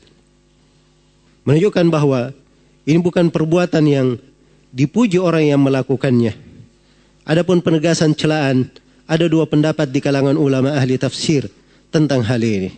menunjukkan 1.47 1.88
bahwa 1.88 2.36
ini 2.88 3.04
bukan 3.04 3.28
perbuatan 3.28 3.84
yang 3.84 4.08
dipuji 4.71 5.19
orang 5.19 5.52
yang 5.52 5.60
melakukannya. 5.60 6.32
Adapun 7.28 7.60
penegasan 7.60 8.15
celaan, 8.15 8.71
ada 9.04 9.28
dua 9.28 9.43
pendapat 9.43 9.91
di 9.91 10.00
kalangan 10.00 10.39
ulama 10.39 10.71
ahli 10.71 10.95
tafsir 10.95 11.52
tentang 11.91 12.23
hal 12.23 12.39
ini. 12.39 12.71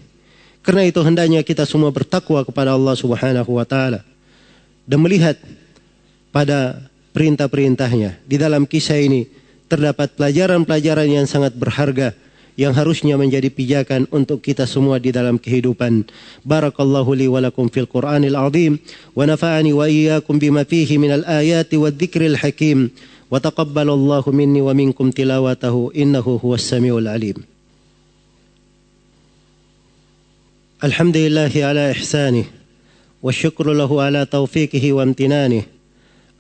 Karena 0.66 0.90
itu 0.90 0.98
hendaknya 1.06 1.46
kita 1.46 1.62
semua 1.70 1.94
bertakwa 1.94 2.42
kepada 2.42 2.74
Allah 2.74 2.98
Subhanahu 2.98 3.54
wa 3.54 3.66
taala 3.70 4.02
dan 4.90 4.98
melihat 4.98 5.38
pada 6.34 6.90
perintah-perintahnya. 7.14 8.18
Di 8.26 8.42
dalam 8.42 8.66
kisah 8.66 8.98
ini 8.98 9.30
terdapat 9.70 10.18
pelajaran-pelajaran 10.18 11.06
yang 11.06 11.26
sangat 11.30 11.54
berharga 11.54 12.18
yang 12.60 12.76
harusnya 12.76 13.16
menjadi 13.16 13.48
pijakan 13.48 14.12
untuk 14.12 14.44
kita 14.44 14.68
semua 14.68 15.00
di 15.00 15.16
dalam 15.16 15.40
kehidupan. 15.40 16.04
Barakallahu 16.44 17.16
li 17.16 17.32
fil 17.72 17.88
Qur'anil 17.88 18.36
azim. 18.36 18.76
Wa 19.16 19.24
nafa'ani 19.24 19.72
wa 19.72 19.88
iyyakum 19.88 20.36
bima 20.36 20.68
fihi 20.68 21.00
minal 21.00 21.24
ayati 21.24 21.80
wadh-dhikril 21.80 22.36
hakim. 22.36 22.92
وتقبل 23.32 23.90
الله 23.90 24.24
مني 24.28 24.62
ومنكم 24.62 25.12
تلاوته 25.12 25.92
انه 25.96 26.40
هو 26.46 26.56
السميع 26.56 26.98
العليم 26.98 27.36
الحمد 30.84 31.18
لله 31.18 31.52
على 31.56 31.92
احسانه 31.92 32.46
والشكر 33.24 33.74
له 33.74 34.02
على 34.02 34.26
توفيقه 34.26 34.94
وامتنانه 34.94 35.64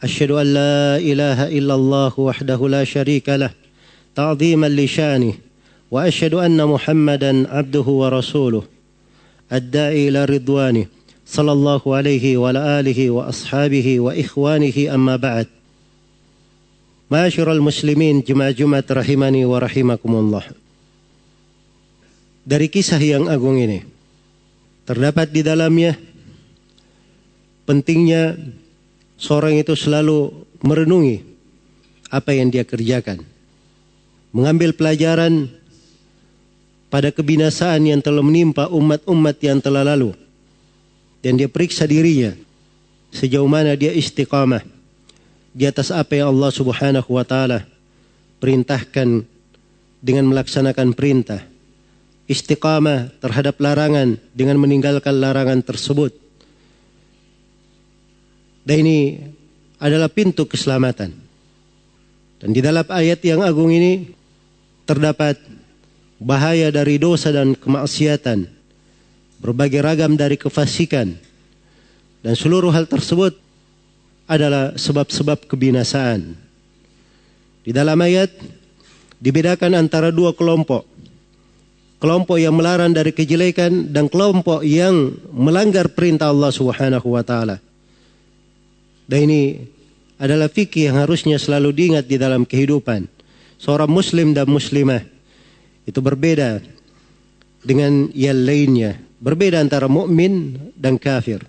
اشهد 0.03 0.31
ان 0.31 0.53
لا 0.53 0.97
اله 0.97 1.47
الا 1.47 1.75
الله 1.75 2.13
وحده 2.19 2.67
لا 2.67 2.83
شريك 2.83 3.29
له 3.29 3.49
تعظيما 4.15 4.69
لشانه 4.69 5.33
واشهد 5.90 6.34
ان 6.34 6.58
محمدا 6.64 7.48
عبده 7.50 7.86
ورسوله 7.86 8.62
الداعي 9.52 10.08
الى 10.08 10.24
رضوانه 10.24 10.86
صلى 11.26 11.52
الله 11.52 11.82
عليه 11.96 12.36
وعلى 12.36 12.80
اله 12.80 13.10
واصحابه 13.10 14.00
واخوانه 14.00 14.76
اما 14.94 15.16
بعد 15.16 15.46
معاشر 17.10 17.48
المسlimin 17.52 18.24
jemaah-jemaah 18.24 18.90
rahimani 18.90 19.44
wa 19.44 19.60
rahimakumullah 19.60 20.44
dari 22.44 22.66
kisah 22.68 23.00
yang 23.00 23.28
agung 23.28 23.60
ini 23.60 23.84
terdapat 24.84 25.32
di 25.32 25.40
dalamnya 25.40 25.96
pentingnya 27.64 28.36
seorang 29.16 29.56
itu 29.56 29.72
selalu 29.72 30.32
merenungi 30.60 31.24
apa 32.12 32.36
yang 32.36 32.52
dia 32.52 32.68
kerjakan 32.68 33.24
mengambil 34.34 34.76
pelajaran 34.76 35.48
pada 36.89 37.13
kebinasaan 37.13 37.85
yang 37.85 38.01
telah 38.01 38.25
menimpa 38.25 38.67
umat-umat 38.67 39.37
yang 39.39 39.61
telah 39.61 39.85
lalu. 39.85 40.11
Dan 41.21 41.37
dia 41.37 41.47
periksa 41.47 41.85
dirinya 41.85 42.33
sejauh 43.09 43.49
mana 43.49 43.73
dia 43.73 43.89
istiqamah 43.93 44.61
di 45.53 45.65
atas 45.65 45.89
apa 45.89 46.17
yang 46.17 46.33
Allah 46.33 46.51
Subhanahu 46.53 47.09
wa 47.09 47.25
taala 47.25 47.65
perintahkan 48.41 49.25
dengan 49.99 50.25
melaksanakan 50.29 50.95
perintah. 50.95 51.43
Istiqamah 52.29 53.19
terhadap 53.19 53.57
larangan 53.57 54.21
dengan 54.37 54.61
meninggalkan 54.61 55.17
larangan 55.17 55.65
tersebut. 55.65 56.13
Dan 58.61 58.85
ini 58.85 59.17
adalah 59.81 60.13
pintu 60.13 60.45
keselamatan. 60.45 61.09
Dan 62.39 62.49
di 62.53 62.61
dalam 62.61 62.85
ayat 62.85 63.19
yang 63.25 63.41
agung 63.41 63.73
ini 63.73 64.13
terdapat 64.85 65.41
bahaya 66.19 66.67
dari 66.69 66.99
dosa 66.99 67.31
dan 67.31 67.55
kemaksiatan, 67.55 68.45
berbagai 69.39 69.79
ragam 69.79 70.19
dari 70.19 70.35
kefasikan, 70.35 71.15
dan 72.19 72.33
seluruh 72.35 72.69
hal 72.75 72.85
tersebut 72.85 73.39
adalah 74.27 74.75
sebab-sebab 74.75 75.47
kebinasaan. 75.47 76.35
Di 77.63 77.71
dalam 77.71 77.97
ayat 78.03 78.29
dibedakan 79.17 79.79
antara 79.79 80.11
dua 80.11 80.35
kelompok. 80.35 80.85
Kelompok 81.99 82.39
yang 82.39 82.55
melarang 82.55 82.95
dari 82.95 83.11
kejelekan 83.11 83.91
dan 83.91 84.07
kelompok 84.07 84.63
yang 84.63 85.19
melanggar 85.35 85.91
perintah 85.91 86.31
Allah 86.31 86.47
Subhanahu 86.47 87.11
wa 87.11 87.23
taala. 87.27 87.59
Dan 89.03 89.27
ini 89.27 89.67
adalah 90.15 90.47
fikih 90.47 90.91
yang 90.91 91.03
harusnya 91.03 91.35
selalu 91.35 91.75
diingat 91.75 92.07
di 92.07 92.15
dalam 92.15 92.47
kehidupan 92.47 93.07
seorang 93.59 93.91
muslim 93.91 94.31
dan 94.31 94.47
muslimah 94.47 95.03
itu 95.89 95.99
berbeda 96.05 96.61
dengan 97.65 98.13
yang 98.13 98.37
lainnya. 98.45 99.01
Berbeda 99.17 99.57
antara 99.57 99.89
mukmin 99.89 100.55
dan 100.77 101.01
kafir. 101.01 101.41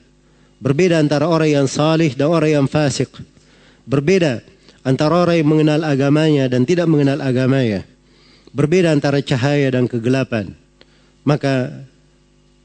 Berbeda 0.58 0.96
antara 0.96 1.28
orang 1.28 1.60
yang 1.62 1.68
salih 1.68 2.16
dan 2.16 2.32
orang 2.32 2.64
yang 2.64 2.66
fasik. 2.66 3.12
Berbeda 3.84 4.40
antara 4.80 5.28
orang 5.28 5.36
yang 5.44 5.48
mengenal 5.48 5.80
agamanya 5.84 6.48
dan 6.48 6.64
tidak 6.64 6.88
mengenal 6.88 7.20
agamanya. 7.20 7.84
Berbeda 8.50 8.90
antara 8.90 9.22
cahaya 9.22 9.70
dan 9.70 9.86
kegelapan. 9.86 10.56
Maka 11.22 11.86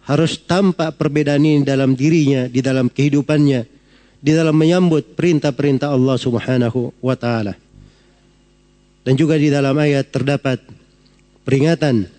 harus 0.09 0.39
tampak 0.41 0.97
perbedaan 0.97 1.43
ini 1.43 1.61
dalam 1.61 1.93
dirinya, 1.93 2.49
di 2.49 2.63
dalam 2.63 2.89
kehidupannya, 2.89 3.61
di 4.17 4.31
dalam 4.33 4.55
menyambut 4.57 5.13
perintah-perintah 5.13 5.93
Allah 5.93 6.17
Subhanahu 6.17 6.97
wa 7.03 7.13
taala. 7.13 7.53
Dan 9.05 9.13
juga 9.13 9.37
di 9.37 9.53
dalam 9.53 9.77
ayat 9.77 10.09
terdapat 10.09 10.57
peringatan 11.45 12.09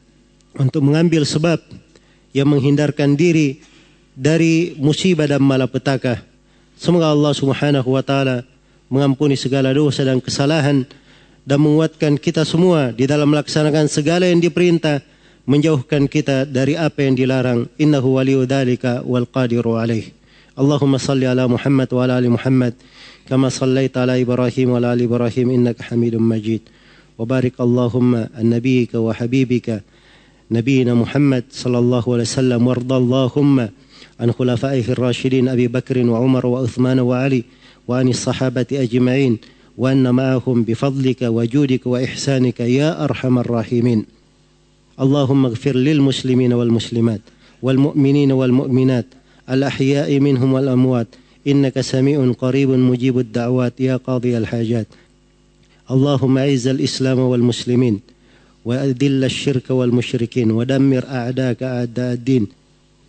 untuk 0.56 0.80
mengambil 0.86 1.26
sebab 1.26 1.60
yang 2.32 2.48
menghindarkan 2.48 3.18
diri 3.18 3.60
dari 4.16 4.72
musibah 4.80 5.28
dan 5.28 5.44
malapetaka. 5.44 6.24
Semoga 6.78 7.12
Allah 7.12 7.32
Subhanahu 7.36 7.88
wa 7.92 8.00
taala 8.00 8.46
mengampuni 8.88 9.36
segala 9.36 9.74
dosa 9.74 10.06
dan 10.06 10.22
kesalahan 10.22 10.86
dan 11.44 11.58
menguatkan 11.60 12.16
kita 12.16 12.46
semua 12.46 12.94
di 12.94 13.04
dalam 13.04 13.28
melaksanakan 13.28 13.90
segala 13.90 14.30
yang 14.30 14.40
diperintah 14.40 15.04
menjauhkan 15.46 16.10
kita 16.10 16.44
dari 16.48 16.74
apa 16.74 17.06
yang 17.06 17.14
dilarang. 17.14 17.70
Innahu 17.78 18.18
waliyu 18.18 18.44
dzalika 18.44 19.04
wal 19.06 19.28
qadiru 19.28 19.78
alaih. 19.78 20.10
Allahumma 20.56 20.96
salli 20.96 21.28
ala 21.28 21.44
Muhammad 21.44 21.88
wa 21.92 22.00
ala 22.00 22.16
ali 22.16 22.32
Muhammad 22.32 22.72
kama 23.28 23.52
sallaita 23.52 24.08
ala 24.08 24.16
Ibrahim 24.16 24.72
wa 24.72 24.80
ala 24.80 24.96
ali 24.96 25.04
Ibrahim 25.04 25.52
innaka 25.52 25.92
Hamidum 25.92 26.24
Majid 26.24 26.64
Allahumma 27.18 28.29
an 28.35 28.46
nabiyyika 28.50 29.00
wa 29.00 29.12
habibika 29.12 29.83
نبينا 30.50 30.94
محمد 30.94 31.44
صلى 31.50 31.79
الله 31.79 32.05
عليه 32.12 32.22
وسلم 32.22 32.66
وارض 32.66 32.92
اللهم 32.92 33.68
عن 34.20 34.33
خلفائه 34.33 34.85
الراشدين 34.88 35.48
أبي 35.48 35.68
بكر 35.68 35.98
وعمر 35.98 36.46
وعثمان 36.46 36.98
وعلي 36.98 37.44
وعن 37.88 38.09
الصحابة 38.09 38.66
أجمعين 38.72 39.38
وأن 39.79 40.14
معهم 40.14 40.62
بفضلك 40.62 41.22
وجودك 41.22 41.87
وإحسانك 41.87 42.61
يا 42.61 43.05
أرحم 43.05 43.38
الراحمين. 43.38 44.05
اللهم 45.00 45.46
اغفر 45.46 45.76
للمسلمين 45.76 46.52
والمسلمات 46.52 47.20
والمؤمنين 47.62 48.33
والمؤمنات 48.33 49.07
الأحياء 49.50 50.20
منهم 50.20 50.52
والأموات 50.52 51.07
إنك 51.46 51.81
سميع 51.81 52.33
قريب 52.38 52.70
مجيب 52.70 53.18
الدعوات 53.18 53.81
يا 53.81 53.96
قاضي 53.96 54.38
الحاجات. 54.38 54.87
اللهم 55.90 56.38
أعز 56.38 56.66
الإسلام 56.66 57.18
والمسلمين 57.18 58.01
وأذل 58.64 59.25
الشرك 59.25 59.70
والمشركين 59.70 60.51
ودمر 60.51 61.05
أعداءك 61.09 61.62
أعداء 61.62 62.12
الدين 62.12 62.46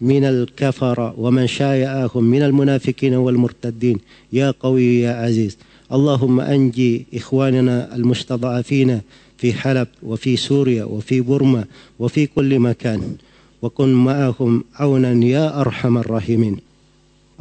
من 0.02 0.24
الكفر 0.24 1.14
ومن 1.18 1.48
شايعهم 1.48 2.24
من 2.24 2.42
المنافقين 2.44 3.14
والمرتدين. 3.14 3.98
يا 4.34 4.52
قوي 4.52 5.00
يا 5.00 5.14
عزيز. 5.14 5.58
اللهم 5.94 6.40
أنجي 6.40 7.06
إخواننا 7.14 7.96
المستضعفين 7.96 9.02
في 9.38 9.54
حلب 9.54 9.88
وفي 10.04 10.36
سوريا 10.38 10.84
وفي 10.84 11.22
بورما 11.22 11.66
وفي 12.00 12.26
كل 12.26 12.60
مكان 12.60 13.16
وكن 13.62 13.94
معهم 13.94 14.64
عونا 14.76 15.26
يا 15.26 15.62
أرحم 15.62 15.98
الراحمين. 15.98 16.58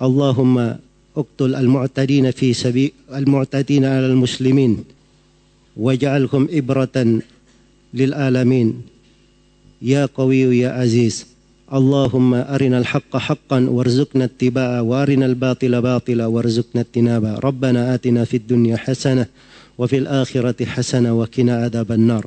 اللهم 0.02 0.74
اقتل 1.16 1.54
المعتدين 1.54 2.30
في 2.30 2.52
سبيل 2.52 2.92
المعتدين 3.14 3.84
على 3.84 4.06
المسلمين. 4.06 4.95
واجعلهم 5.76 6.48
عبرة 6.52 7.20
للعالمين. 7.94 8.82
يا 9.82 10.06
قوي 10.06 10.58
يا 10.58 10.70
عزيز 10.70 11.26
اللهم 11.72 12.34
أرنا 12.34 12.78
الحق 12.78 13.16
حقا 13.16 13.60
وارزقنا 13.68 14.24
اتباعه 14.24 14.82
وأرنا 14.82 15.26
الباطل 15.26 15.82
باطلا 15.82 16.26
وارزقنا 16.26 16.80
اجتنابه. 16.80 17.38
ربنا 17.38 17.94
آتنا 17.94 18.24
في 18.24 18.36
الدنيا 18.36 18.76
حسنة 18.76 19.26
وفي 19.78 19.98
الآخرة 19.98 20.64
حسنة 20.64 21.12
وقنا 21.12 21.56
عذاب 21.56 21.92
النار. 21.92 22.26